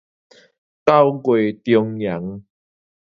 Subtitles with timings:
[0.03, 0.09] 九月重
[1.99, 2.41] 陽